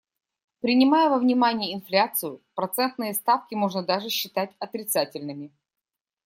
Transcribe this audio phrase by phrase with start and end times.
[0.61, 5.51] Принимая во внимание инфляцию, процентные ставки можно даже считать отрицательными.